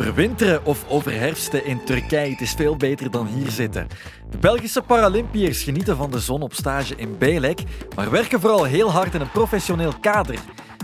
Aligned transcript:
Overwinteren 0.00 0.64
of 0.64 0.84
overherfsten 0.88 1.64
in 1.64 1.84
Turkije, 1.84 2.30
het 2.30 2.40
is 2.40 2.52
veel 2.52 2.76
beter 2.76 3.10
dan 3.10 3.26
hier 3.26 3.50
zitten. 3.50 3.86
De 4.30 4.38
Belgische 4.38 4.82
Paralympiërs 4.82 5.62
genieten 5.62 5.96
van 5.96 6.10
de 6.10 6.20
zon 6.20 6.42
op 6.42 6.54
stage 6.54 6.94
in 6.96 7.18
Belek, 7.18 7.62
maar 7.96 8.10
werken 8.10 8.40
vooral 8.40 8.64
heel 8.64 8.90
hard 8.90 9.14
in 9.14 9.20
een 9.20 9.30
professioneel 9.30 9.92
kader. 10.00 10.38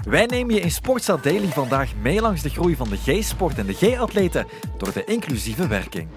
Wij 0.08 0.26
nemen 0.26 0.54
je 0.54 0.60
in 0.60 0.70
Sportsa 0.70 1.16
Daily 1.22 1.48
vandaag 1.48 1.90
mee 2.02 2.20
langs 2.20 2.42
de 2.42 2.50
groei 2.50 2.76
van 2.76 2.88
de 2.88 2.96
G-sport 2.96 3.58
en 3.58 3.66
de 3.66 3.74
G-atleten 3.74 4.46
door 4.78 4.92
de 4.92 5.04
inclusieve 5.04 5.66
werking. 5.66 6.08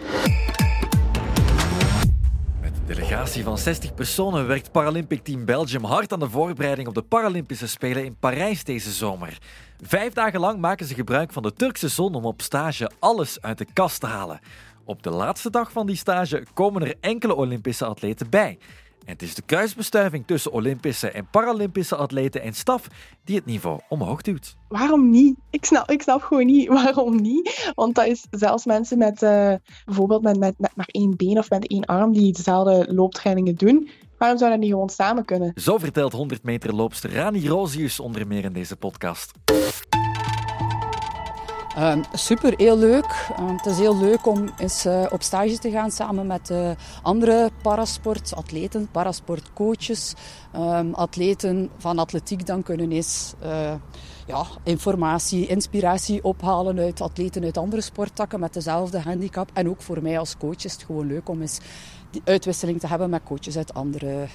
Delegatie 3.29 3.55
van 3.55 3.73
60 3.73 3.93
personen 3.93 4.47
werkt 4.47 4.71
Paralympic 4.71 5.23
Team 5.23 5.45
Belgium 5.45 5.83
hard 5.83 6.13
aan 6.13 6.19
de 6.19 6.29
voorbereiding 6.29 6.87
op 6.87 6.93
de 6.93 7.01
Paralympische 7.01 7.67
Spelen 7.67 8.05
in 8.05 8.15
Parijs 8.19 8.63
deze 8.63 8.91
zomer. 8.91 9.37
Vijf 9.81 10.13
dagen 10.13 10.39
lang 10.39 10.59
maken 10.59 10.85
ze 10.85 10.93
gebruik 10.93 11.33
van 11.33 11.43
de 11.43 11.53
Turkse 11.53 11.87
zon 11.87 12.15
om 12.15 12.25
op 12.25 12.41
stage 12.41 12.91
alles 12.99 13.41
uit 13.41 13.57
de 13.57 13.65
kast 13.73 13.99
te 13.99 14.05
halen. 14.05 14.39
Op 14.85 15.03
de 15.03 15.09
laatste 15.09 15.49
dag 15.49 15.71
van 15.71 15.87
die 15.87 15.95
stage 15.95 16.43
komen 16.53 16.81
er 16.81 16.95
enkele 16.99 17.35
Olympische 17.35 17.85
atleten 17.85 18.29
bij. 18.29 18.57
En 19.09 19.15
het 19.15 19.23
is 19.23 19.35
de 19.35 19.41
kruisbestuiving 19.41 20.27
tussen 20.27 20.51
Olympische 20.51 21.11
en 21.11 21.27
Paralympische 21.31 21.95
atleten 21.95 22.41
en 22.41 22.53
staf 22.53 22.87
die 23.23 23.35
het 23.35 23.45
niveau 23.45 23.79
omhoog 23.87 24.21
duwt. 24.21 24.55
Waarom 24.67 25.09
niet? 25.09 25.37
Ik 25.49 25.65
snap, 25.65 25.91
ik 25.91 26.01
snap 26.01 26.21
gewoon 26.21 26.45
niet 26.45 26.67
waarom 26.83 27.21
niet. 27.21 27.71
Want 27.75 27.95
dat 27.95 28.05
is 28.05 28.25
zelfs 28.31 28.65
mensen 28.65 28.97
met 28.97 29.21
uh, 29.21 29.53
bijvoorbeeld 29.85 30.21
met, 30.21 30.39
met, 30.39 30.53
met 30.57 30.75
maar 30.75 30.89
één 30.91 31.15
been 31.17 31.37
of 31.37 31.49
met 31.49 31.67
één 31.67 31.85
arm 31.85 32.13
die 32.13 32.33
dezelfde 32.33 32.93
looptrainingen 32.93 33.55
doen. 33.55 33.89
Waarom 34.17 34.37
zou 34.37 34.51
dat 34.51 34.59
niet 34.59 34.69
gewoon 34.69 34.89
samen 34.89 35.25
kunnen? 35.25 35.51
Zo 35.55 35.77
vertelt 35.77 36.13
100 36.13 36.43
meter 36.43 36.75
loopster 36.75 37.13
Rani 37.13 37.47
Rosius 37.47 37.99
onder 37.99 38.27
meer 38.27 38.43
in 38.43 38.53
deze 38.53 38.75
podcast. 38.75 39.31
Um, 41.79 42.03
super, 42.13 42.53
heel 42.57 42.77
leuk. 42.77 43.29
Um, 43.39 43.55
het 43.55 43.65
is 43.65 43.77
heel 43.77 43.97
leuk 43.97 44.27
om 44.27 44.49
eens 44.57 44.85
uh, 44.85 45.05
op 45.09 45.21
stage 45.21 45.57
te 45.57 45.71
gaan 45.71 45.91
samen 45.91 46.27
met 46.27 46.49
uh, 46.49 46.71
andere 47.01 47.51
parasportatleten, 47.61 48.87
parasportcoaches, 48.91 50.13
um, 50.55 50.93
atleten 50.93 51.69
van 51.77 51.99
atletiek. 51.99 52.45
Dan 52.45 52.63
kunnen 52.63 52.91
eens 52.91 53.33
uh, 53.43 53.73
ja, 54.27 54.45
informatie, 54.63 55.47
inspiratie 55.47 56.23
ophalen 56.23 56.79
uit 56.79 57.01
atleten 57.01 57.43
uit 57.43 57.57
andere 57.57 57.81
sporttakken 57.81 58.39
met 58.39 58.53
dezelfde 58.53 58.99
handicap. 58.99 59.49
En 59.53 59.69
ook 59.69 59.81
voor 59.81 60.01
mij 60.01 60.19
als 60.19 60.37
coach 60.37 60.63
is 60.63 60.73
het 60.73 60.83
gewoon 60.83 61.07
leuk 61.07 61.29
om 61.29 61.41
eens 61.41 61.59
die 62.09 62.21
uitwisseling 62.25 62.79
te 62.79 62.87
hebben 62.87 63.09
met 63.09 63.23
coaches 63.23 63.57
uit 63.57 63.73
andere 63.73 64.27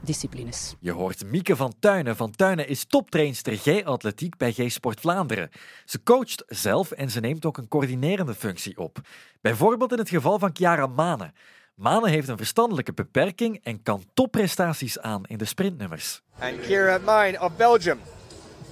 disciplines. 0.00 0.74
Je 0.80 0.92
hoort 0.92 1.24
Mieke 1.24 1.56
van 1.56 1.74
Tuinen. 1.78 2.16
Van 2.16 2.30
Tuinen 2.30 2.68
is 2.68 2.84
toptrainster 2.84 3.56
G-atletiek 3.56 4.36
bij 4.36 4.52
G-Sport 4.52 5.00
Vlaanderen. 5.00 5.50
Ze 5.84 6.02
coacht 6.02 6.44
zelf 6.46 6.90
en 6.90 7.10
ze 7.10 7.20
neemt 7.20 7.46
ook 7.46 7.58
een 7.58 7.68
coördinerende 7.68 8.34
functie 8.34 8.78
op. 8.78 8.98
Bijvoorbeeld 9.40 9.92
in 9.92 9.98
het 9.98 10.08
geval 10.08 10.38
van 10.38 10.50
Chiara 10.52 10.86
Mane. 10.86 11.32
Mane 11.74 12.08
heeft 12.08 12.28
een 12.28 12.36
verstandelijke 12.36 12.92
beperking 12.92 13.60
en 13.62 13.82
kan 13.82 14.04
topprestaties 14.14 15.00
aan 15.00 15.22
in 15.26 15.38
de 15.38 15.44
sprintnummers. 15.44 16.22
And 16.38 16.60
Kira 16.60 16.98
Mine 16.98 17.40
of 17.40 17.56
Belgium. 17.56 17.98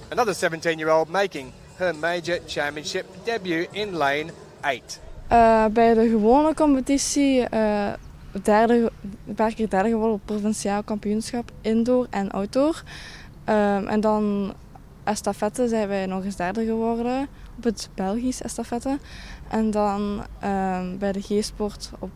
Another 0.09 0.49
17-year-old 0.49 1.09
making 1.09 1.51
her 1.75 1.95
major 1.95 2.39
championship 2.47 3.05
debut 3.23 3.67
in 3.71 3.93
lane 3.93 4.31
8. 4.61 4.99
Uh, 5.31 5.65
bij 5.65 5.93
de 5.93 6.09
gewone 6.09 6.53
competitie 6.53 7.47
uh, 7.53 7.93
derde, 8.43 8.88
een 9.27 9.35
paar 9.35 9.53
keer 9.53 9.69
derde 9.69 9.89
geworden 9.89 10.15
op 10.15 10.21
provinciaal 10.25 10.83
kampioenschap 10.83 11.51
indoor 11.61 12.07
en 12.09 12.31
outdoor. 12.31 12.83
Um, 13.45 13.87
en 13.87 13.99
dan 13.99 14.53
estafette 15.03 15.67
zijn 15.67 15.87
wij 15.87 16.05
nog 16.05 16.23
eens 16.23 16.35
derde 16.35 16.65
geworden 16.65 17.27
op 17.57 17.63
het 17.63 17.89
Belgisch 17.93 18.41
estafette. 18.41 18.99
En 19.49 19.71
dan 19.71 20.01
um, 20.43 20.97
bij 20.97 21.11
de 21.11 21.21
G-sport 21.21 21.91
op 21.99 22.09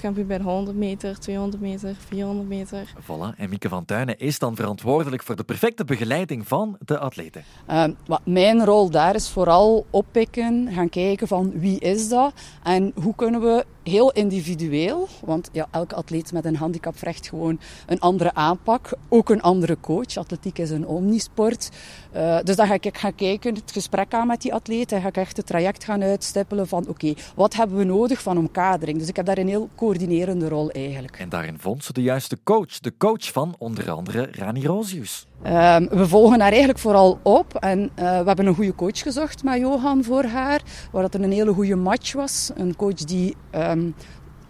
kampioen 0.00 0.26
bij 0.26 0.38
de 0.38 0.44
100 0.44 0.76
meter, 0.76 1.18
200 1.18 1.62
meter, 1.62 1.94
400 1.98 2.48
meter. 2.48 2.92
Voilà, 3.02 3.36
en 3.36 3.48
Mieke 3.48 3.68
van 3.68 3.84
Tuinen 3.84 4.18
is 4.18 4.38
dan 4.38 4.56
verantwoordelijk 4.56 5.22
voor 5.22 5.36
de 5.36 5.44
perfecte 5.44 5.84
begeleiding 5.84 6.48
van 6.48 6.76
de 6.84 6.98
atleten. 6.98 7.44
Uh, 7.70 7.84
mijn 8.24 8.64
rol 8.64 8.90
daar 8.90 9.14
is 9.14 9.28
vooral 9.28 9.86
oppikken, 9.90 10.68
gaan 10.72 10.88
kijken 10.88 11.28
van 11.28 11.52
wie 11.54 11.78
is 11.78 12.08
dat 12.08 12.32
en 12.62 12.92
hoe 12.94 13.14
kunnen 13.14 13.40
we 13.40 13.64
heel 13.82 14.12
individueel, 14.12 15.08
want 15.24 15.48
ja, 15.52 15.68
elke 15.70 15.94
atleet 15.94 16.32
met 16.32 16.44
een 16.44 16.56
handicap 16.56 16.98
vraagt 16.98 17.28
gewoon 17.28 17.60
een 17.86 18.00
andere 18.00 18.34
aanpak, 18.34 18.92
ook 19.08 19.30
een 19.30 19.42
andere 19.42 19.76
coach. 19.80 20.16
Atletiek 20.16 20.58
is 20.58 20.70
een 20.70 20.86
omnisport. 20.86 21.70
Uh, 22.16 22.38
dus 22.42 22.56
dan 22.56 22.66
ga 22.66 22.74
ik 22.80 22.96
gaan 22.96 23.14
kijken, 23.14 23.54
het 23.54 23.72
gesprek 23.72 24.14
aan 24.14 24.26
met 24.26 24.42
die 24.42 24.54
atleten, 24.54 24.96
en 24.96 25.02
ga 25.02 25.08
ik 25.08 25.16
echt 25.16 25.36
het 25.36 25.46
traject 25.46 25.84
gaan 25.84 26.02
uitstippelen 26.02 26.68
van 26.70 26.80
oké, 26.80 26.90
okay, 26.90 27.16
wat 27.34 27.54
hebben 27.54 27.76
we 27.76 27.84
nodig 27.84 28.22
van 28.22 28.38
omkadering? 28.38 28.98
Dus 28.98 29.08
ik 29.08 29.16
heb 29.16 29.26
daar 29.26 29.38
een 29.38 29.48
heel 29.48 29.68
coördinerende 29.76 30.48
rol 30.48 30.70
eigenlijk. 30.70 31.18
En 31.18 31.28
daarin 31.28 31.58
vond 31.58 31.84
ze 31.84 31.92
de 31.92 32.02
juiste 32.02 32.38
coach, 32.44 32.78
de 32.78 32.92
coach 32.98 33.32
van 33.32 33.54
onder 33.58 33.90
andere 33.90 34.28
Rani 34.32 34.66
Rosius. 34.66 35.26
Um, 35.46 35.88
we 35.88 36.08
volgen 36.08 36.40
haar 36.40 36.50
eigenlijk 36.50 36.78
vooral 36.78 37.18
op 37.22 37.54
en 37.54 37.80
uh, 37.80 37.88
we 37.96 38.26
hebben 38.26 38.46
een 38.46 38.54
goede 38.54 38.74
coach 38.74 38.98
gezocht 38.98 39.44
met 39.44 39.58
Johan 39.58 40.04
voor 40.04 40.24
haar, 40.24 40.62
waar 40.92 41.02
dat 41.02 41.14
een 41.14 41.32
hele 41.32 41.52
goede 41.52 41.76
match 41.76 42.12
was. 42.12 42.50
Een 42.54 42.76
coach 42.76 42.94
die 42.94 43.36
um, 43.54 43.94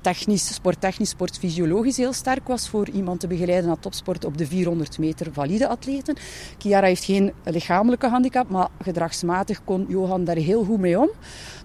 technisch, 0.00 0.54
sporttechnisch, 0.54 1.08
sportfysiologisch 1.08 1.96
heel 1.96 2.12
sterk 2.12 2.46
was 2.46 2.68
voor 2.68 2.88
iemand 2.88 3.20
te 3.20 3.26
begeleiden 3.26 3.66
naar 3.66 3.78
topsport 3.78 4.24
op 4.24 4.38
de 4.38 4.46
400 4.46 4.98
meter 4.98 5.32
valide 5.32 5.68
atleten. 5.68 6.16
Chiara 6.58 6.86
heeft 6.86 7.04
geen 7.04 7.32
lichamelijke 7.44 8.08
handicap, 8.08 8.48
maar 8.48 8.68
gedragsmatig 8.82 9.64
kon 9.64 9.86
Johan 9.88 10.24
daar 10.24 10.36
heel 10.36 10.64
goed 10.64 10.78
mee 10.78 10.98
om. 10.98 11.10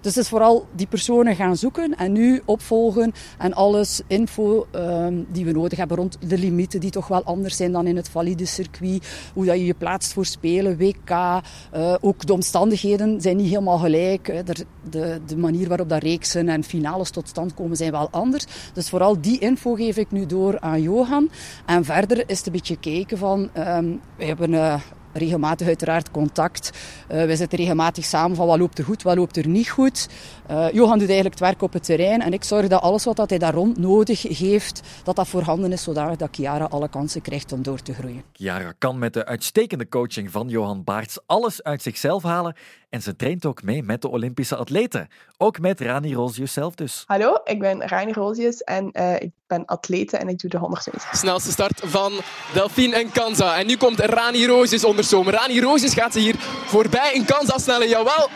Dus 0.00 0.14
het 0.14 0.24
is 0.24 0.30
vooral 0.30 0.66
die 0.74 0.86
personen 0.86 1.36
gaan 1.36 1.56
zoeken 1.56 1.96
en 1.96 2.12
nu 2.12 2.42
opvolgen 2.44 3.12
en 3.38 3.54
alles 3.54 4.00
info 4.06 4.66
um, 4.72 5.26
die 5.32 5.44
we 5.44 5.52
nodig 5.52 5.78
hebben 5.78 5.96
rond 5.96 6.16
de 6.28 6.38
limieten 6.38 6.80
die 6.80 6.90
toch 6.90 7.08
wel 7.08 7.22
anders 7.22 7.56
zijn 7.56 7.72
dan 7.72 7.86
in 7.86 7.96
het 7.96 8.08
valide 8.08 8.46
circuit. 8.46 9.30
Hoe 9.34 9.44
dat 9.44 9.56
je 9.56 9.64
je 9.64 9.74
plaatst 9.74 10.12
voor 10.12 10.26
spelen, 10.26 10.76
WK. 10.76 11.10
Uh, 11.10 11.94
ook 12.00 12.26
de 12.26 12.32
omstandigheden 12.32 13.20
zijn 13.20 13.36
niet 13.36 13.48
helemaal 13.48 13.78
gelijk. 13.78 14.24
De, 14.46 14.66
de, 14.90 15.20
de 15.26 15.36
manier 15.36 15.68
waarop 15.68 15.88
dat 15.88 16.02
reeksen 16.02 16.48
en 16.48 16.64
finales 16.64 17.10
tot 17.10 17.28
stand 17.28 17.54
komen 17.54 17.76
zijn 17.76 17.90
wel 17.90 18.08
anders. 18.10 18.24
Dus 18.72 18.88
vooral 18.88 19.20
die 19.20 19.38
info 19.38 19.74
geef 19.74 19.96
ik 19.96 20.10
nu 20.10 20.26
door 20.26 20.60
aan 20.60 20.82
Johan. 20.82 21.30
En 21.66 21.84
verder 21.84 22.28
is 22.28 22.38
het 22.38 22.46
een 22.46 22.52
beetje 22.52 22.78
kijken 22.78 23.18
van... 23.18 23.50
Um, 23.58 24.00
we 24.16 24.24
hebben... 24.24 24.52
Uh, 24.52 24.80
regelmatig 25.16 25.66
uiteraard 25.66 26.10
contact. 26.10 26.70
Uh, 27.12 27.24
we 27.24 27.36
zitten 27.36 27.58
regelmatig 27.58 28.04
samen 28.04 28.36
van 28.36 28.46
wat 28.46 28.58
loopt 28.58 28.78
er 28.78 28.84
goed, 28.84 29.02
wat 29.02 29.16
loopt 29.16 29.36
er 29.36 29.48
niet 29.48 29.68
goed. 29.68 30.08
Uh, 30.50 30.72
Johan 30.72 30.98
doet 30.98 31.08
eigenlijk 31.08 31.38
het 31.38 31.48
werk 31.48 31.62
op 31.62 31.72
het 31.72 31.84
terrein 31.84 32.22
en 32.22 32.32
ik 32.32 32.44
zorg 32.44 32.68
dat 32.68 32.80
alles 32.80 33.04
wat 33.04 33.28
hij 33.28 33.38
daar 33.38 33.54
rond 33.54 33.78
nodig 33.78 34.22
heeft, 34.22 34.80
dat 35.04 35.16
dat 35.16 35.28
voorhanden 35.28 35.72
is, 35.72 35.82
zodat 35.82 36.18
dat 36.18 36.28
Chiara 36.32 36.64
alle 36.64 36.88
kansen 36.88 37.20
krijgt 37.20 37.52
om 37.52 37.62
door 37.62 37.82
te 37.82 37.94
groeien. 37.94 38.22
Chiara 38.32 38.72
kan 38.78 38.98
met 38.98 39.12
de 39.12 39.26
uitstekende 39.26 39.88
coaching 39.88 40.30
van 40.30 40.48
Johan 40.48 40.84
Baarts 40.84 41.18
alles 41.26 41.62
uit 41.62 41.82
zichzelf 41.82 42.22
halen 42.22 42.56
en 42.90 43.02
ze 43.02 43.16
traint 43.16 43.46
ook 43.46 43.62
mee 43.62 43.82
met 43.82 44.02
de 44.02 44.08
Olympische 44.08 44.56
atleten. 44.56 45.08
Ook 45.36 45.58
met 45.58 45.80
Rani 45.80 46.14
Rosius 46.14 46.52
zelf 46.52 46.74
dus. 46.74 47.04
Hallo, 47.06 47.40
ik 47.44 47.58
ben 47.58 47.88
Rani 47.88 48.12
Rosius 48.12 48.60
en 48.60 48.90
uh, 48.92 49.14
ik 49.14 49.30
ben 49.46 49.64
atlete 49.64 50.16
en 50.16 50.28
ik 50.28 50.38
doe 50.38 50.50
de 50.50 50.58
100 50.58 50.86
meter. 50.86 51.08
Snelste 51.12 51.50
start 51.50 51.80
van 51.84 52.12
Delphine 52.52 52.96
en 52.96 53.12
Kanza. 53.12 53.58
En 53.58 53.66
nu 53.66 53.76
komt 53.76 54.00
Rani 54.00 54.46
Rosius 54.46 54.84
onder 54.84 55.04
zomer. 55.04 55.34
Rani 55.34 55.60
Rosius 55.60 55.94
gaat 55.94 56.12
ze 56.12 56.18
hier 56.18 56.34
voorbij 56.66 57.12
in 57.12 57.24
Kanza 57.24 57.58
snellen. 57.58 57.88
Jawel, 57.88 58.28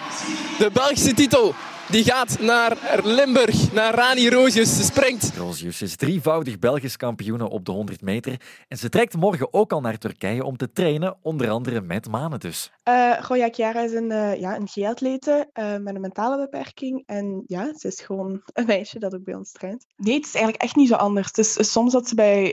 de 0.58 0.70
Belgische 0.72 1.14
titel. 1.14 1.54
Die 1.90 2.04
gaat 2.04 2.40
naar 2.40 3.00
Limburg, 3.04 3.72
naar 3.72 3.94
Rani 3.94 4.28
Rosius. 4.28 4.76
Ze 4.76 4.82
springt. 4.82 5.36
Rosius 5.36 5.82
is 5.82 5.96
drievoudig 5.96 6.58
Belgisch 6.58 6.96
kampioen 6.96 7.42
op 7.42 7.64
de 7.64 7.72
100 7.72 8.00
meter. 8.02 8.40
En 8.68 8.78
ze 8.78 8.88
trekt 8.88 9.16
morgen 9.16 9.52
ook 9.52 9.72
al 9.72 9.80
naar 9.80 9.98
Turkije 9.98 10.44
om 10.44 10.56
te 10.56 10.72
trainen, 10.72 11.16
onder 11.22 11.50
andere 11.50 11.80
met 11.80 12.08
Manen 12.08 12.40
dus. 12.40 12.72
Uh, 12.88 13.46
Chiara 13.50 13.80
is 13.80 13.92
een, 13.92 14.10
uh, 14.10 14.40
ja, 14.40 14.56
een 14.56 14.68
G-atlete 14.68 15.50
uh, 15.54 15.76
met 15.76 15.94
een 15.94 16.00
mentale 16.00 16.36
beperking. 16.36 17.02
En 17.06 17.42
ja, 17.46 17.72
ze 17.78 17.86
is 17.86 18.00
gewoon 18.00 18.42
een 18.52 18.66
meisje 18.66 18.98
dat 18.98 19.14
ook 19.14 19.24
bij 19.24 19.34
ons 19.34 19.52
traint. 19.52 19.86
Nee, 19.96 20.14
het 20.14 20.26
is 20.26 20.34
eigenlijk 20.34 20.62
echt 20.62 20.76
niet 20.76 20.88
zo 20.88 20.94
anders. 20.94 21.26
Het 21.26 21.38
is 21.38 21.72
soms 21.72 21.92
dat 21.92 22.08
ze 22.08 22.14
bij 22.14 22.52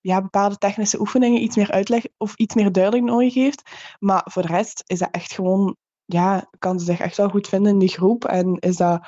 ja, 0.00 0.22
bepaalde 0.22 0.58
technische 0.58 1.00
oefeningen 1.00 1.42
iets 1.42 1.56
meer 1.56 1.70
uitleg 1.70 2.04
of 2.16 2.34
iets 2.34 2.54
meer 2.54 2.72
duidelijk 2.72 3.04
nodig 3.04 3.34
heeft. 3.34 3.62
Maar 3.98 4.22
voor 4.24 4.42
de 4.42 4.48
rest 4.48 4.82
is 4.86 4.98
dat 4.98 5.08
echt 5.10 5.32
gewoon 5.32 5.76
ja, 6.06 6.50
kan 6.58 6.78
ze 6.78 6.84
zich 6.84 7.00
echt 7.00 7.16
wel 7.16 7.28
goed 7.28 7.48
vinden 7.48 7.72
in 7.72 7.78
die 7.78 7.88
groep. 7.88 8.24
En 8.24 8.58
is 8.58 8.76
dat 8.76 9.06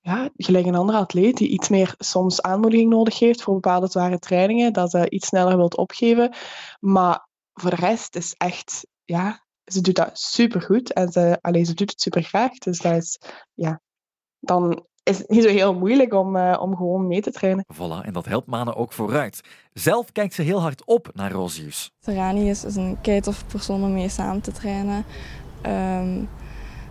ja, 0.00 0.30
gelijk 0.36 0.66
een 0.66 0.74
andere 0.74 0.98
atleet 0.98 1.36
die 1.36 1.48
iets 1.48 1.68
meer 1.68 1.94
soms 1.98 2.42
aanmoediging 2.42 2.90
nodig 2.90 3.18
heeft 3.18 3.42
voor 3.42 3.54
bepaalde 3.54 3.90
zware 3.90 4.18
trainingen, 4.18 4.72
dat 4.72 4.90
ze 4.90 5.10
iets 5.10 5.26
sneller 5.26 5.56
wilt 5.56 5.76
opgeven. 5.76 6.36
Maar 6.80 7.28
voor 7.52 7.70
de 7.70 7.76
rest 7.76 8.16
is 8.16 8.34
echt, 8.36 8.86
ja, 9.04 9.44
ze 9.64 9.80
doet 9.80 9.96
dat 9.96 10.18
supergoed 10.18 10.92
en 10.92 11.12
ze, 11.12 11.38
alleen 11.40 11.66
ze 11.66 11.74
doet 11.74 11.90
het 11.90 12.00
super 12.00 12.22
graag. 12.22 12.52
Dus 12.52 12.78
dat 12.78 12.96
is, 12.96 13.20
ja, 13.54 13.80
dan 14.40 14.86
is 15.02 15.18
het 15.18 15.28
niet 15.28 15.42
zo 15.42 15.48
heel 15.48 15.74
moeilijk 15.74 16.14
om, 16.14 16.36
uh, 16.36 16.58
om 16.60 16.76
gewoon 16.76 17.06
mee 17.06 17.20
te 17.20 17.30
trainen. 17.30 17.64
Voilà, 17.74 18.04
en 18.04 18.12
dat 18.12 18.26
helpt 18.26 18.46
Manen 18.46 18.76
ook 18.76 18.92
vooruit. 18.92 19.40
Zelf 19.72 20.12
kijkt 20.12 20.34
ze 20.34 20.42
heel 20.42 20.60
hard 20.60 20.84
op 20.84 21.10
naar 21.14 21.32
Rosius. 21.32 21.90
Serani 22.00 22.50
is, 22.50 22.64
is 22.64 22.76
een 22.76 23.00
keitof 23.00 23.46
persoon 23.46 23.82
om 23.82 23.92
mee 23.92 24.08
samen 24.08 24.40
te 24.40 24.52
trainen. 24.52 25.04
Um, 25.66 26.28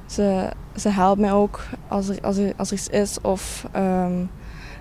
ze, 0.06 0.50
ze 0.76 0.90
helpt 0.90 1.20
mij 1.20 1.34
ook 1.34 1.64
als 1.88 2.10
er, 2.10 2.22
als 2.22 2.38
er, 2.38 2.54
als 2.58 2.72
er 2.72 2.78
iets 2.78 2.88
is 2.88 3.22
of 3.22 3.66
ehm, 3.72 4.24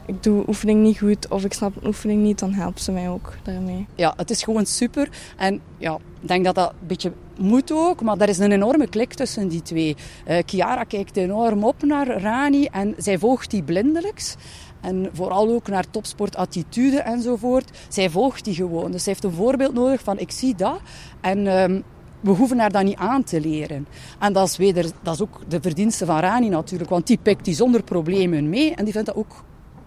ik 0.07 0.23
doe 0.23 0.49
oefening 0.49 0.83
niet 0.83 0.99
goed 0.99 1.29
of 1.29 1.45
ik 1.45 1.53
snap 1.53 1.77
een 1.77 1.87
oefening 1.87 2.23
niet, 2.23 2.39
dan 2.39 2.53
helpt 2.53 2.83
ze 2.83 2.93
mij 2.93 3.09
ook 3.09 3.33
daarmee. 3.43 3.87
Ja, 3.95 4.15
het 4.17 4.31
is 4.31 4.43
gewoon 4.43 4.67
super. 4.67 5.09
En 5.37 5.61
ja, 5.79 5.99
ik 6.21 6.29
denk 6.29 6.45
dat 6.45 6.55
dat 6.55 6.71
een 6.71 6.87
beetje 6.87 7.13
moet 7.39 7.73
ook, 7.73 8.03
maar 8.03 8.19
er 8.19 8.29
is 8.29 8.39
een 8.39 8.53
enorme 8.53 8.87
klik 8.89 9.15
tussen 9.15 9.49
die 9.49 9.63
twee. 9.63 9.97
Uh, 10.29 10.81
kijkt 10.89 11.17
enorm 11.17 11.65
op 11.65 11.83
naar 11.83 12.21
Rani 12.21 12.65
en 12.65 12.95
zij 12.99 13.19
volgt 13.19 13.51
die 13.51 13.63
blindelijks. 13.63 14.37
En 14.81 15.11
vooral 15.13 15.49
ook 15.49 15.69
naar 15.69 15.91
topsportattitude 15.91 17.01
enzovoort. 17.01 17.71
Zij 17.89 18.11
volgt 18.11 18.45
die 18.45 18.55
gewoon. 18.55 18.91
Dus 18.91 19.03
zij 19.03 19.13
heeft 19.13 19.25
een 19.25 19.39
voorbeeld 19.39 19.75
nodig 19.75 20.03
van 20.03 20.19
ik 20.19 20.31
zie 20.31 20.55
dat. 20.55 20.81
En 21.21 21.47
um, 21.47 21.85
we 22.21 22.31
hoeven 22.31 22.59
haar 22.59 22.73
dat 22.73 22.85
niet 22.85 22.97
aan 22.97 23.25
te 23.25 23.41
leren. 23.41 23.87
En 24.19 24.33
dat 24.33 24.49
is, 24.49 24.57
weder, 24.57 24.91
dat 25.03 25.15
is 25.15 25.23
ook 25.23 25.41
de 25.49 25.61
verdienste 25.61 26.07
van 26.07 26.19
Rani 26.19 26.49
natuurlijk. 26.49 26.91
Want 26.91 27.07
die 27.07 27.19
pikt 27.23 27.45
die 27.45 27.55
zonder 27.55 27.83
problemen 27.83 28.49
mee. 28.49 28.75
En 28.75 28.85
die 28.85 28.93
vindt 28.93 29.07
dat 29.07 29.17
ook 29.17 29.45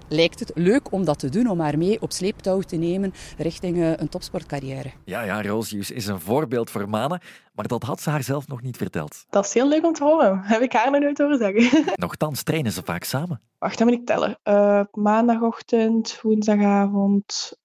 lijkt 0.10 0.40
het 0.40 0.52
leuk 0.56 0.92
om 0.92 1.06
dat 1.06 1.20
te 1.20 1.30
doen, 1.30 1.50
om 1.50 1.60
haar 1.60 1.78
mee 1.78 2.02
op 2.02 2.12
sleeptouw 2.12 2.60
te 2.60 2.76
nemen 2.76 3.14
richting 3.38 3.78
eh, 3.78 3.98
een 3.98 4.10
topsportcarrière. 4.10 4.92
Ja, 5.06 5.22
ja, 5.22 5.42
Rosius 5.42 5.92
is 5.92 6.08
een 6.08 6.20
voorbeeld 6.20 6.70
voor 6.70 6.90
Manen, 6.90 7.22
maar 7.54 7.68
dat 7.68 7.84
had 7.84 8.02
ze 8.02 8.10
haar 8.10 8.24
zelf 8.24 8.48
nog 8.48 8.62
niet 8.62 8.78
verteld. 8.78 9.26
Dat 9.30 9.46
is 9.46 9.54
heel 9.54 9.68
leuk 9.68 9.86
om 9.86 9.94
te 9.94 10.04
horen. 10.04 10.40
Heb 10.44 10.62
ik 10.62 10.74
haar 10.74 10.92
nog 10.92 11.02
nooit 11.02 11.18
horen 11.18 11.38
zeggen. 11.38 11.84
Nochtans 11.96 12.44
trainen 12.44 12.72
ze 12.72 12.82
vaak 12.84 13.04
samen. 13.04 13.42
Wacht, 13.58 13.78
dan 13.78 13.88
moet 13.88 13.98
ik 13.98 14.06
tellen. 14.06 14.40
Uh, 14.44 14.84
maandagochtend, 14.92 16.20
woensdagavond, 16.22 17.58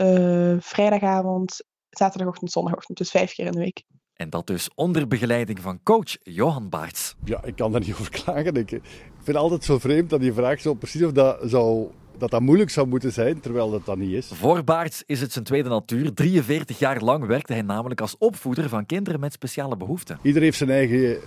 uh, 0.00 0.56
vrijdagavond, 0.58 1.64
zaterdagochtend, 1.98 2.52
zondagochtend. 2.52 2.98
Dus 2.98 3.10
vijf 3.10 3.34
keer 3.34 3.46
in 3.46 3.52
de 3.52 3.58
week. 3.58 3.82
En 4.16 4.30
dat 4.30 4.46
dus 4.46 4.68
onder 4.74 5.08
begeleiding 5.08 5.60
van 5.60 5.80
coach 5.82 6.16
Johan 6.22 6.68
Baarts. 6.68 7.14
Ja, 7.24 7.44
ik 7.44 7.56
kan 7.56 7.72
daar 7.72 7.80
niet 7.80 7.92
over 7.92 8.10
klagen. 8.10 8.54
Ik 8.54 8.68
vind 8.68 8.82
het 9.24 9.36
altijd 9.36 9.64
zo 9.64 9.78
vreemd 9.78 10.10
dat 10.10 10.22
je 10.22 10.32
vraagt 10.32 10.62
zo 10.62 10.74
precies 10.74 11.02
of 11.02 11.12
dat 11.12 11.38
zou 11.44 11.90
dat 12.18 12.30
dat 12.30 12.40
moeilijk 12.40 12.70
zou 12.70 12.86
moeten 12.86 13.12
zijn, 13.12 13.40
terwijl 13.40 13.70
dat 13.70 13.84
dat 13.84 13.96
niet 13.96 14.12
is. 14.12 14.26
Voor 14.26 14.64
Baarts 14.64 15.02
is 15.06 15.20
het 15.20 15.32
zijn 15.32 15.44
tweede 15.44 15.68
natuur. 15.68 16.14
43 16.14 16.78
jaar 16.78 17.00
lang 17.00 17.26
werkte 17.26 17.52
hij 17.52 17.62
namelijk 17.62 18.00
als 18.00 18.18
opvoeder 18.18 18.68
van 18.68 18.86
kinderen 18.86 19.20
met 19.20 19.32
speciale 19.32 19.76
behoeften. 19.76 20.18
Ieder 20.22 20.42
heeft 20.42 20.56
zijn 20.56 20.70
eigen, 20.70 21.18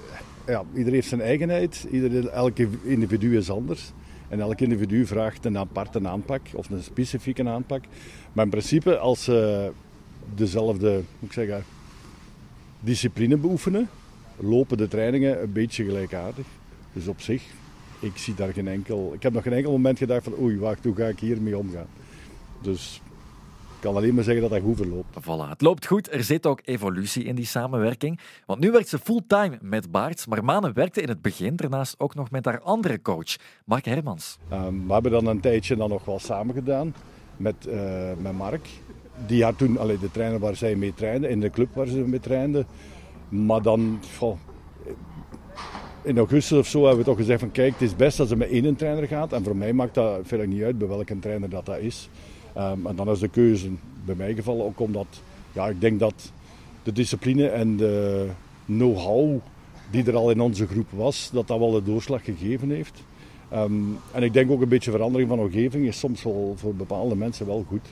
ja, 0.48 0.64
ieder 0.76 0.94
heeft 0.94 1.08
zijn 1.08 1.22
eigenheid. 1.22 1.88
Ieder, 1.92 2.28
elke 2.28 2.70
individu 2.84 3.38
is 3.38 3.50
anders. 3.50 3.92
En 4.30 4.40
elk 4.40 4.60
individu 4.60 5.06
vraagt 5.06 5.46
een 5.46 5.58
aparte 5.58 6.08
aanpak 6.08 6.42
of 6.54 6.70
een 6.70 6.84
specifieke 6.84 7.50
aanpak. 7.50 7.84
Maar 8.34 8.44
in 8.44 8.52
principe, 8.52 8.98
als 8.98 9.24
ze 9.24 9.72
dezelfde, 10.36 10.94
moet 11.19 11.30
ik 11.30 11.33
zeggen, 11.33 11.63
discipline 12.80 13.38
beoefenen, 13.38 13.89
lopen 14.38 14.77
de 14.77 14.88
trainingen 14.88 15.42
een 15.42 15.51
beetje 15.51 15.83
gelijkaardig. 15.83 16.45
Dus 16.94 17.07
op 17.07 17.22
zich, 17.22 17.44
ik 18.00 18.18
zie 18.18 18.33
daar 18.33 18.54
geen 18.54 18.68
enkel... 18.68 19.12
Ik 19.13 19.24
heb 19.24 19.33
nog 19.33 19.44
geen 19.44 19.54
enkel 19.54 19.72
moment 19.72 19.98
gedacht 19.98 20.24
van 20.24 20.39
oei, 20.39 20.60
wacht, 20.60 20.83
hoe 20.83 20.95
ga 20.95 21.06
ik 21.06 21.19
hiermee 21.19 21.57
omgaan? 21.57 21.88
Dus 22.62 23.01
ik 23.75 23.81
kan 23.81 23.95
alleen 23.95 24.13
maar 24.13 24.24
zeggen 24.24 24.42
dat 24.42 24.51
dat 24.51 24.62
goed 24.62 24.77
verloopt. 24.77 25.18
Voilà, 25.22 25.50
het 25.50 25.62
loopt 25.62 25.86
goed. 25.86 26.13
Er 26.13 26.24
zit 26.24 26.45
ook 26.45 26.62
evolutie 26.63 27.24
in 27.24 27.36
die 27.36 27.45
samenwerking. 27.45 28.19
Want 28.45 28.60
nu 28.60 28.71
werkt 28.71 28.88
ze 28.88 29.00
fulltime 29.00 29.57
met 29.62 29.92
Baart, 29.92 30.28
maar 30.28 30.44
Manen 30.44 30.74
werkte 30.74 31.01
in 31.01 31.07
het 31.07 31.21
begin 31.21 31.56
daarnaast 31.56 32.00
ook 32.00 32.16
nog 32.16 32.31
met 32.31 32.45
haar 32.45 32.60
andere 32.60 33.01
coach, 33.01 33.36
Mark 33.66 33.86
Hermans. 33.86 34.38
Um, 34.51 34.88
we 34.88 34.94
hebben 34.94 35.12
dan 35.12 35.25
een 35.25 35.39
tijdje 35.39 35.75
dan 35.75 35.89
nog 35.89 36.06
wel 36.06 36.19
samen 36.19 36.56
gedaan 36.56 36.95
met, 37.38 37.56
uh, 37.68 38.12
met 38.21 38.33
Mark 38.33 38.68
die 39.26 39.44
had 39.44 39.58
toen 39.58 39.78
allee, 39.78 40.00
de 40.00 40.12
trainer 40.12 40.40
waar 40.40 40.56
zij 40.56 40.76
mee 40.76 40.94
trainde, 40.94 41.28
in 41.28 41.40
de 41.40 41.50
club 41.50 41.74
waar 41.74 41.88
ze 41.88 41.98
mee 41.98 42.20
trainde. 42.20 42.66
Maar 43.30 43.62
dan, 43.62 44.00
in 46.02 46.18
augustus 46.18 46.58
of 46.58 46.68
zo 46.68 46.80
hebben 46.80 46.98
we 46.98 47.04
toch 47.04 47.18
gezegd 47.18 47.40
van 47.40 47.52
kijk, 47.52 47.74
het 47.74 47.82
is 47.82 47.96
best 47.96 48.18
dat 48.18 48.28
ze 48.28 48.36
met 48.36 48.50
één 48.50 48.76
trainer 48.76 49.08
gaat. 49.08 49.34
En 49.34 49.44
voor 49.44 49.56
mij 49.56 49.74
maakt 49.74 49.94
dat 49.94 50.20
verder 50.24 50.48
niet 50.48 50.64
uit 50.64 50.78
bij 50.78 50.88
welke 50.88 51.20
trainer 51.20 51.50
dat, 51.50 51.66
dat 51.66 51.80
is. 51.80 52.10
Um, 52.58 52.88
en 52.88 52.96
dan 52.96 53.10
is 53.10 53.20
de 53.20 53.28
keuze 53.28 53.70
bij 54.06 54.16
mij 54.16 54.34
gevallen 54.34 54.66
ook 54.66 54.80
omdat, 54.80 55.08
ja, 55.52 55.68
ik 55.68 55.82
denk 55.82 56.00
dat 56.00 56.32
de 56.84 56.92
discipline 56.92 57.48
en 57.48 57.78
de 57.78 58.28
know-how 58.66 59.40
die 59.92 60.06
er 60.06 60.16
al 60.16 60.30
in 60.30 60.40
onze 60.40 60.68
groep 60.68 60.88
was, 60.90 61.30
dat 61.34 61.48
dat 61.48 61.60
wel 61.60 61.72
de 61.72 61.84
doorslag 61.84 62.24
gegeven 62.24 62.70
heeft. 62.70 63.04
Um, 63.54 63.98
en 64.12 64.24
ik 64.24 64.34
denk 64.34 64.52
ook 64.52 64.62
een 64.62 64.70
beetje 64.70 64.92
verandering 64.92 65.30
van 65.30 65.40
omgeving 65.40 65.88
is 65.88 66.00
soms 66.00 66.24
wel 66.24 66.54
voor 66.56 66.76
bepaalde 66.76 67.16
mensen 67.16 67.46
wel 67.46 67.66
goed. 67.68 67.88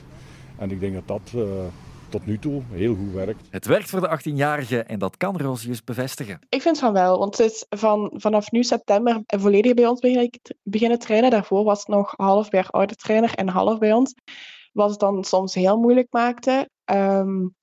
En 0.58 0.70
ik 0.70 0.80
denk 0.80 0.94
dat 0.94 1.06
dat 1.06 1.32
uh, 1.34 1.64
tot 2.08 2.26
nu 2.26 2.38
toe 2.38 2.62
heel 2.70 2.94
goed 2.94 3.12
werkt. 3.12 3.46
Het 3.50 3.66
werkt 3.66 3.90
voor 3.90 4.00
de 4.00 4.18
18-jarige 4.18 4.82
en 4.82 4.98
dat 4.98 5.16
kan 5.16 5.36
Rosius 5.36 5.84
bevestigen. 5.84 6.38
Ik 6.48 6.62
vind 6.62 6.78
van 6.78 6.92
wel, 6.92 7.18
want 7.18 7.36
het 7.36 7.52
is 7.52 7.66
van, 7.68 8.12
vanaf 8.14 8.50
nu 8.50 8.62
september 8.62 9.22
volledig 9.26 9.74
bij 9.74 9.86
ons 9.86 10.00
beginnen 10.62 10.98
trainen. 10.98 11.30
Daarvoor 11.30 11.64
was 11.64 11.78
het 11.78 11.88
nog 11.88 12.12
half 12.16 12.48
bij 12.48 12.60
haar 12.60 12.70
oude 12.70 12.94
trainer 12.94 13.34
en 13.34 13.48
half 13.48 13.78
bij 13.78 13.92
ons. 13.92 14.14
Wat 14.72 14.90
het 14.90 15.00
dan 15.00 15.24
soms 15.24 15.54
heel 15.54 15.78
moeilijk 15.78 16.06
maakte. 16.10 16.68
Um, 16.84 17.54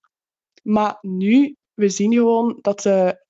maar 0.64 0.98
nu, 1.02 1.56
we 1.74 1.90
zien 1.90 2.14
gewoon 2.14 2.58
dat 2.62 2.82
ze 2.82 3.26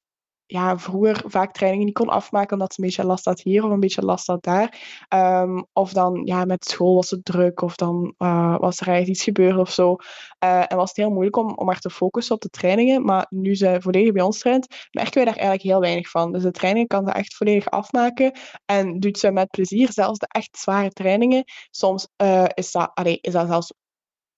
ja, 0.51 0.77
vroeger 0.77 1.23
vaak 1.25 1.53
trainingen 1.53 1.85
niet 1.85 1.95
kon 1.95 2.09
afmaken 2.09 2.53
omdat 2.53 2.73
ze 2.73 2.81
een 2.81 2.85
beetje 2.85 3.05
last 3.05 3.25
had 3.25 3.41
hier 3.41 3.63
of 3.63 3.71
een 3.71 3.79
beetje 3.79 4.01
last 4.01 4.27
had 4.27 4.43
daar. 4.43 4.79
Um, 5.09 5.65
of 5.73 5.93
dan 5.93 6.21
ja, 6.25 6.45
met 6.45 6.65
school 6.65 6.95
was 6.95 7.09
het 7.09 7.25
druk 7.25 7.61
of 7.61 7.75
dan 7.75 8.13
uh, 8.17 8.57
was 8.59 8.79
er 8.79 8.87
eigenlijk 8.87 9.17
iets 9.17 9.23
gebeurd 9.23 9.57
of 9.57 9.71
zo. 9.71 9.95
Uh, 10.43 10.71
en 10.71 10.77
was 10.77 10.87
het 10.87 10.97
heel 10.97 11.09
moeilijk 11.09 11.37
om, 11.37 11.53
om 11.55 11.67
haar 11.67 11.79
te 11.79 11.89
focussen 11.89 12.35
op 12.35 12.41
de 12.41 12.49
trainingen. 12.49 13.05
Maar 13.05 13.25
nu 13.29 13.55
ze 13.55 13.77
volledig 13.79 14.13
bij 14.13 14.23
ons 14.23 14.39
traint, 14.39 14.87
merken 14.91 15.13
wij 15.13 15.25
daar 15.25 15.35
eigenlijk 15.35 15.63
heel 15.63 15.79
weinig 15.79 16.09
van. 16.09 16.31
Dus 16.31 16.43
de 16.43 16.51
trainingen 16.51 16.87
kan 16.87 17.05
ze 17.05 17.11
echt 17.11 17.35
volledig 17.35 17.69
afmaken 17.69 18.31
en 18.65 18.99
doet 18.99 19.17
ze 19.17 19.31
met 19.31 19.49
plezier. 19.49 19.91
Zelfs 19.91 20.19
de 20.19 20.27
echt 20.27 20.57
zware 20.57 20.89
trainingen. 20.89 21.43
Soms 21.69 22.07
uh, 22.23 22.45
is, 22.53 22.71
dat, 22.71 22.91
allee, 22.93 23.17
is 23.21 23.33
dat 23.33 23.47
zelfs 23.47 23.73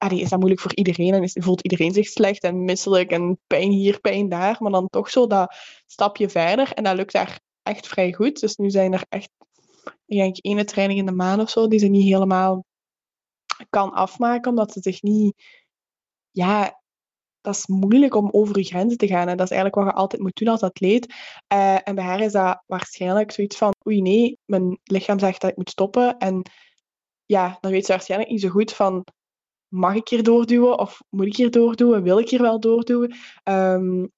allee, 0.03 0.19
is 0.19 0.29
dat 0.29 0.39
moeilijk 0.39 0.61
voor 0.61 0.75
iedereen 0.75 1.13
en 1.13 1.44
voelt 1.44 1.61
iedereen 1.61 1.94
zich 1.94 2.07
slecht 2.07 2.44
en 2.44 2.63
misselijk 2.63 3.11
en 3.11 3.39
pijn 3.47 3.71
hier, 3.71 4.00
pijn 4.00 4.29
daar. 4.29 4.55
Maar 4.59 4.71
dan 4.71 4.88
toch 4.89 5.09
zo 5.09 5.27
dat 5.27 5.55
stapje 5.85 6.29
verder 6.29 6.73
en 6.73 6.83
dat 6.83 6.95
lukt 6.95 7.13
daar 7.13 7.39
echt 7.61 7.88
vrij 7.88 8.13
goed. 8.13 8.39
Dus 8.39 8.55
nu 8.55 8.69
zijn 8.69 8.94
er 8.94 9.05
echt, 9.09 9.29
ik 10.05 10.17
denk, 10.17 10.38
ene 10.41 10.63
training 10.63 11.00
in 11.00 11.05
de 11.05 11.11
maand 11.11 11.41
of 11.41 11.50
zo 11.50 11.67
die 11.67 11.79
ze 11.79 11.88
niet 11.88 12.03
helemaal 12.03 12.65
kan 13.69 13.91
afmaken, 13.91 14.50
omdat 14.50 14.71
ze 14.71 14.79
zich 14.81 15.01
niet, 15.01 15.44
ja, 16.31 16.81
dat 17.41 17.56
is 17.56 17.67
moeilijk 17.67 18.15
om 18.15 18.29
over 18.31 18.57
je 18.57 18.63
grenzen 18.63 18.97
te 18.97 19.07
gaan. 19.07 19.27
En 19.27 19.38
dat 19.38 19.45
is 19.45 19.51
eigenlijk 19.51 19.75
wat 19.75 19.94
je 19.94 19.99
altijd 19.99 20.21
moet 20.21 20.35
doen 20.35 20.47
als 20.47 20.61
atleet. 20.61 21.13
Uh, 21.53 21.88
en 21.88 21.95
bij 21.95 22.03
haar 22.03 22.21
is 22.21 22.31
dat 22.31 22.63
waarschijnlijk 22.65 23.31
zoiets 23.31 23.57
van, 23.57 23.73
oei 23.88 24.01
nee, 24.01 24.37
mijn 24.45 24.80
lichaam 24.83 25.19
zegt 25.19 25.42
dat 25.42 25.49
ik 25.49 25.57
moet 25.57 25.69
stoppen. 25.69 26.18
En 26.18 26.42
ja, 27.25 27.57
dan 27.61 27.71
weet 27.71 27.85
ze 27.85 27.92
waarschijnlijk 27.92 28.31
niet 28.31 28.42
zo 28.42 28.49
goed 28.49 28.73
van, 28.73 29.04
mag 29.73 29.95
ik 29.95 30.07
hier 30.07 30.23
doorduwen 30.23 30.80
of 30.80 31.01
moet 31.09 31.25
ik 31.25 31.35
hier 31.35 31.51
doorduwen? 31.51 32.03
Wil 32.03 32.19
ik 32.19 32.30
hier 32.30 32.42
wel 32.42 32.59
doorduwen? 32.59 33.15
Um, 33.44 34.11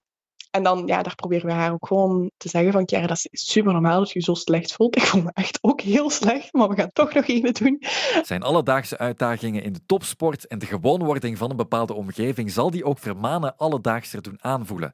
en 0.51 0.63
dan, 0.63 0.83
ja, 0.85 1.01
daar 1.01 1.15
proberen 1.15 1.45
we 1.45 1.51
haar 1.51 1.71
ook 1.71 1.87
gewoon 1.87 2.31
te 2.37 2.49
zeggen 2.49 2.71
van, 2.71 2.83
ja, 2.85 3.07
dat 3.07 3.27
is 3.29 3.47
super 3.51 3.73
normaal 3.73 3.99
dat 3.99 4.11
je 4.11 4.19
je 4.19 4.25
zo 4.25 4.33
slecht 4.33 4.73
voelt. 4.73 4.95
Ik 4.95 5.01
voel 5.01 5.21
me 5.21 5.31
echt 5.33 5.57
ook 5.61 5.81
heel 5.81 6.09
slecht, 6.09 6.53
maar 6.53 6.69
we 6.69 6.75
gaan 6.75 6.91
toch 6.93 7.13
nog 7.13 7.25
één 7.25 7.53
doen. 7.53 7.81
Zijn 8.23 8.43
alledaagse 8.43 8.97
uitdagingen 8.97 9.63
in 9.63 9.73
de 9.73 9.85
topsport 9.85 10.47
en 10.47 10.59
de 10.59 10.65
gewoonwording 10.65 11.37
van 11.37 11.49
een 11.49 11.55
bepaalde 11.55 11.93
omgeving 11.93 12.51
zal 12.51 12.71
die 12.71 12.85
ook 12.85 12.99
vermanen 12.99 13.57
alledaagser 13.57 14.21
doen 14.21 14.37
aanvoelen. 14.41 14.93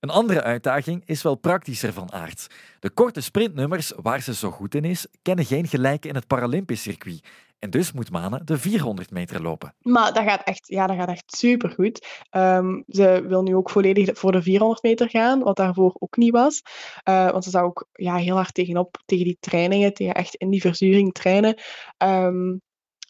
Een 0.00 0.10
andere 0.10 0.42
uitdaging 0.42 1.02
is 1.04 1.22
wel 1.22 1.34
praktischer 1.34 1.92
van 1.92 2.12
aard. 2.12 2.46
De 2.80 2.90
korte 2.90 3.20
sprintnummers, 3.20 3.92
waar 4.02 4.22
ze 4.22 4.34
zo 4.34 4.50
goed 4.50 4.74
in 4.74 4.84
is, 4.84 5.06
kennen 5.22 5.44
geen 5.44 5.66
gelijke 5.66 6.08
in 6.08 6.14
het 6.14 6.26
Paralympisch 6.26 6.82
circuit. 6.82 7.20
En 7.60 7.70
dus 7.70 7.92
moet 7.92 8.10
Mane 8.10 8.44
de 8.44 8.58
400 8.58 9.10
meter 9.10 9.42
lopen. 9.42 9.74
Maar 9.80 10.12
dat 10.12 10.24
gaat 10.24 10.42
echt, 10.42 10.68
ja, 10.68 10.86
dat 10.86 10.96
gaat 10.96 11.08
echt 11.08 11.36
supergoed. 11.36 12.06
Um, 12.30 12.84
ze 12.86 13.24
wil 13.28 13.42
nu 13.42 13.54
ook 13.54 13.70
volledig 13.70 14.18
voor 14.18 14.32
de 14.32 14.42
400 14.42 14.82
meter 14.82 15.10
gaan, 15.10 15.42
wat 15.42 15.56
daarvoor 15.56 15.96
ook 15.98 16.16
niet 16.16 16.32
was. 16.32 16.62
Uh, 17.08 17.30
want 17.30 17.44
ze 17.44 17.50
zou 17.50 17.64
ook 17.64 17.86
ja, 17.92 18.16
heel 18.16 18.34
hard 18.34 18.54
tegenop, 18.54 19.02
tegen 19.06 19.24
die 19.24 19.36
trainingen, 19.40 19.94
tegen 19.94 20.14
echt 20.14 20.34
in 20.34 20.50
die 20.50 20.60
verzuring 20.60 21.12
trainen. 21.12 21.60
Um, 21.98 22.60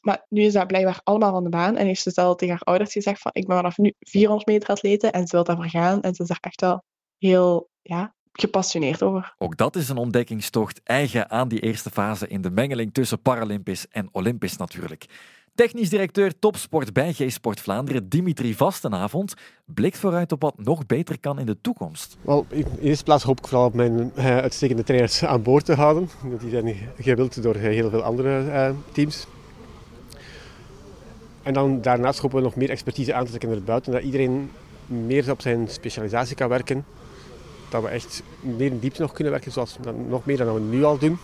maar 0.01 0.27
nu 0.29 0.43
is 0.43 0.53
dat 0.53 0.67
blijkbaar 0.67 1.01
allemaal 1.05 1.33
van 1.33 1.45
de 1.45 1.51
baan. 1.51 1.77
En 1.77 1.87
heeft 1.87 2.03
ze 2.03 2.11
zelf 2.11 2.37
tegen 2.37 2.55
haar 2.55 2.65
ouders 2.65 2.93
gezegd 2.93 3.21
van 3.21 3.31
ik 3.35 3.47
ben 3.47 3.57
vanaf 3.57 3.79
nu 3.79 3.95
400 3.99 4.49
meter 4.49 4.69
atleten 4.69 5.13
en 5.13 5.27
ze 5.27 5.37
wil 5.37 5.45
daarvoor 5.45 5.69
gaan. 5.69 6.03
En 6.03 6.15
ze 6.15 6.23
is 6.23 6.29
daar 6.29 6.39
echt 6.41 6.61
wel 6.61 6.85
heel 7.19 7.71
ja, 7.83 8.15
gepassioneerd 8.33 9.03
over. 9.03 9.35
Ook 9.39 9.57
dat 9.57 9.77
is 9.77 9.89
een 9.89 9.97
ontdekkingstocht 9.97 10.81
eigen 10.85 11.31
aan 11.31 11.49
die 11.49 11.61
eerste 11.61 11.91
fase 11.91 12.29
in 12.29 12.41
de 12.41 12.51
mengeling 12.51 12.95
tussen 12.95 13.23
Paralympisch 13.23 13.87
en 13.91 14.09
Olympisch 14.13 14.57
natuurlijk. 14.57 15.07
Technisch 15.55 15.89
directeur 15.89 16.39
topsport 16.39 16.93
bij 16.93 17.13
G-Sport 17.13 17.61
Vlaanderen, 17.61 18.09
Dimitri 18.09 18.55
Vastenavond, 18.55 19.35
blikt 19.65 19.99
vooruit 19.99 20.33
op 20.33 20.43
wat 20.43 20.55
nog 20.59 20.87
beter 20.87 21.21
kan 21.21 21.39
in 21.39 21.47
de 21.47 21.61
toekomst. 21.61 22.17
Wel, 22.21 22.47
in 22.49 22.67
eerste 22.81 23.05
plaats 23.05 23.25
hoop 23.25 23.39
ik 23.39 23.47
vooral 23.47 23.67
op 23.67 23.75
mijn 23.75 24.13
uh, 24.17 24.25
uitstekende 24.25 24.83
trainers 24.83 25.25
aan 25.25 25.43
boord 25.43 25.65
te 25.65 25.75
houden. 25.75 26.11
Die 26.41 26.51
zijn 26.51 26.77
gewild 26.99 27.43
door 27.43 27.55
heel 27.55 27.91
veel 27.91 28.03
andere 28.03 28.45
uh, 28.45 28.71
teams. 28.93 29.27
En 31.43 31.53
dan 31.53 31.83
daarnaast 31.83 32.19
hopen 32.19 32.37
we 32.37 32.45
nog 32.45 32.57
meer 32.57 32.71
expertise 32.71 33.15
aan 33.15 33.25
te 33.25 33.29
trekken 33.29 33.51
naar 33.51 33.63
buiten, 33.63 33.93
dat 33.93 34.03
iedereen 34.03 34.51
meer 34.87 35.31
op 35.31 35.41
zijn 35.41 35.69
specialisatie 35.69 36.37
kan 36.37 36.49
werken 36.49 36.85
dat 37.71 37.83
we 37.83 37.89
echt 37.89 38.23
meer 38.41 38.71
in 38.71 38.79
diepte 38.79 39.01
nog 39.01 39.13
kunnen 39.13 39.33
werken, 39.33 39.53
zoals 39.53 39.77
nog 40.09 40.25
meer 40.25 40.37
dan 40.37 40.55
we 40.55 40.61
nu 40.61 40.85
al 40.85 40.99
doen. 40.99 41.19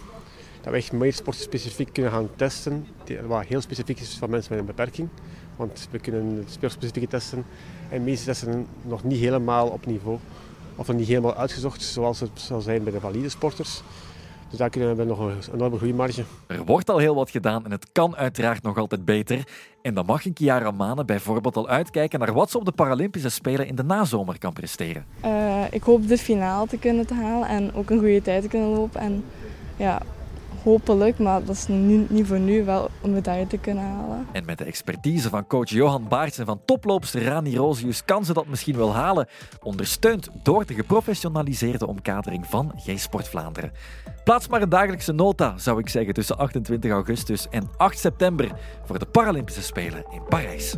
Dat 0.61 0.73
we 0.73 0.79
echt 0.79 0.93
meer 0.93 1.13
sportspecifiek 1.13 1.93
kunnen 1.93 2.13
gaan 2.13 2.29
testen, 2.37 2.87
wat 3.27 3.47
heel 3.47 3.61
specifiek 3.61 4.01
is 4.01 4.17
van 4.19 4.31
mensen 4.31 4.51
met 4.51 4.61
een 4.61 4.67
beperking. 4.67 5.09
Want 5.57 5.89
we 5.91 5.99
kunnen 5.99 6.45
speelspecifieke 6.49 7.09
testen 7.09 7.45
en 7.89 8.05
meeste 8.05 8.25
testen 8.25 8.67
nog 8.83 9.05
niet 9.05 9.21
helemaal 9.21 9.69
op 9.69 9.87
niveau 9.87 10.19
of 10.77 10.87
nog 10.87 10.97
niet 10.97 11.09
helemaal 11.09 11.35
uitgezocht 11.35 11.83
zoals 11.83 12.21
het 12.21 12.31
zal 12.35 12.61
zijn 12.61 12.83
bij 12.83 12.93
de 12.93 13.01
valide 13.01 13.29
sporters. 13.29 13.83
Dus 14.49 14.59
daar 14.59 14.71
kunnen 14.71 14.97
we 14.97 15.05
nog 15.05 15.19
een 15.19 15.55
enorme 15.55 15.77
groeimarge. 15.77 16.25
Er 16.47 16.65
wordt 16.65 16.91
al 16.91 16.99
heel 16.99 17.15
wat 17.15 17.31
gedaan 17.31 17.65
en 17.65 17.71
het 17.71 17.93
kan 17.93 18.17
uiteraard 18.17 18.63
nog 18.63 18.79
altijd 18.79 19.05
beter. 19.05 19.45
En 19.83 19.95
dan 19.95 20.07
mag 20.07 20.25
een 20.25 20.31
Chiara 20.35 20.71
Manen 20.71 21.07
bijvoorbeeld 21.07 21.57
al 21.57 21.69
uitkijken 21.69 22.19
naar 22.19 22.33
wat 22.33 22.51
ze 22.51 22.59
op 22.59 22.65
de 22.65 22.73
Paralympische 22.73 23.29
Spelen 23.29 23.67
in 23.67 23.75
de 23.75 23.83
nazomer 23.83 24.39
kan 24.39 24.53
presteren. 24.53 25.05
Uh, 25.25 25.63
ik 25.71 25.83
hoop 25.83 26.09
de 26.09 26.19
finale 26.19 26.67
te 26.67 26.79
kunnen 26.79 27.07
te 27.07 27.15
halen 27.15 27.49
en 27.49 27.75
ook 27.75 27.91
een 27.91 27.99
goede 27.99 28.23
tijd 28.23 28.43
te 28.43 28.49
kunnen 28.49 28.69
lopen. 28.69 29.01
En 29.01 29.25
ja, 29.77 30.03
hopelijk, 30.67 31.19
maar 31.19 31.45
dat 31.45 31.57
is 31.57 31.67
niet, 31.67 32.11
niet 32.11 32.27
voor 32.27 32.39
nu, 32.39 32.65
wel 32.65 32.91
een 33.03 33.13
medaille 33.13 33.47
te 33.47 33.59
kunnen 33.59 33.85
halen. 33.85 34.27
En 34.33 34.45
met 34.45 34.59
de 34.59 34.65
expertise 34.65 35.29
van 35.29 35.47
coach 35.47 35.69
Johan 35.69 36.09
Baarts 36.09 36.39
en 36.39 36.47
van 36.47 36.61
toploopster 36.65 37.23
Rani 37.23 37.57
Rosius 37.57 38.05
kan 38.05 38.25
ze 38.25 38.33
dat 38.33 38.47
misschien 38.47 38.77
wel 38.77 38.95
halen, 38.95 39.29
ondersteund 39.63 40.29
door 40.43 40.67
de 40.67 40.75
geprofessionaliseerde 40.75 41.87
omkadering 41.87 42.47
van 42.47 42.73
G-Sport 42.77 43.29
Vlaanderen. 43.29 43.73
Plaats 44.25 44.49
maar 44.49 44.63
een 44.63 44.69
dagelijkse 44.69 45.13
nota, 45.13 45.59
zou 45.59 45.79
ik 45.79 45.89
zeggen, 45.89 46.15
tussen 46.15 46.39
28 46.39 46.91
augustus 46.91 47.47
en 47.51 47.71
8 47.77 47.99
september 47.99 48.51
voor 48.85 48.99
de 48.99 49.07
Paralympische 49.07 49.63
Spelen 49.63 50.05
in 50.11 50.23
Parijs. 50.29 50.77